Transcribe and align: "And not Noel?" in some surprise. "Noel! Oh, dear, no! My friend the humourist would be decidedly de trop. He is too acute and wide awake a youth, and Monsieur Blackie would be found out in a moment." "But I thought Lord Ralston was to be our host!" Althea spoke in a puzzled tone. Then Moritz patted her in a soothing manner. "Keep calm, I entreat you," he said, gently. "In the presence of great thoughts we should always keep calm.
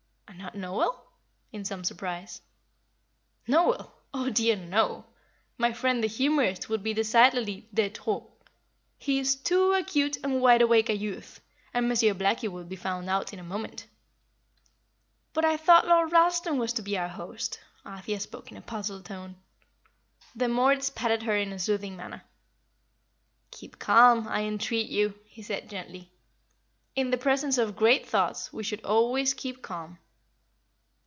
"And 0.27 0.39
not 0.39 0.55
Noel?" 0.55 1.05
in 1.51 1.65
some 1.65 1.83
surprise. 1.83 2.41
"Noel! 3.47 3.93
Oh, 4.11 4.31
dear, 4.31 4.55
no! 4.55 5.05
My 5.57 5.71
friend 5.71 6.01
the 6.03 6.07
humourist 6.07 6.67
would 6.67 6.81
be 6.81 6.95
decidedly 6.95 7.69
de 7.71 7.91
trop. 7.91 8.49
He 8.97 9.19
is 9.19 9.35
too 9.35 9.73
acute 9.73 10.17
and 10.23 10.41
wide 10.41 10.63
awake 10.63 10.89
a 10.89 10.95
youth, 10.97 11.41
and 11.75 11.87
Monsieur 11.87 12.15
Blackie 12.15 12.49
would 12.49 12.67
be 12.67 12.75
found 12.75 13.07
out 13.07 13.33
in 13.33 13.39
a 13.39 13.43
moment." 13.43 13.85
"But 15.33 15.45
I 15.45 15.57
thought 15.57 15.87
Lord 15.87 16.11
Ralston 16.11 16.57
was 16.57 16.73
to 16.73 16.81
be 16.81 16.97
our 16.97 17.09
host!" 17.09 17.59
Althea 17.85 18.19
spoke 18.19 18.51
in 18.51 18.57
a 18.57 18.61
puzzled 18.61 19.05
tone. 19.05 19.35
Then 20.33 20.53
Moritz 20.53 20.89
patted 20.89 21.21
her 21.23 21.37
in 21.37 21.51
a 21.53 21.59
soothing 21.59 21.95
manner. 21.95 22.23
"Keep 23.51 23.77
calm, 23.77 24.27
I 24.27 24.41
entreat 24.45 24.89
you," 24.89 25.13
he 25.25 25.43
said, 25.43 25.69
gently. 25.69 26.11
"In 26.95 27.11
the 27.11 27.17
presence 27.17 27.59
of 27.59 27.75
great 27.75 28.07
thoughts 28.07 28.51
we 28.51 28.63
should 28.63 28.83
always 28.83 29.35
keep 29.35 29.61
calm. 29.61 29.99